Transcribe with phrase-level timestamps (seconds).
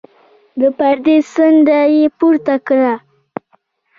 [0.59, 2.93] د پردې څنډه يې پورته کړه.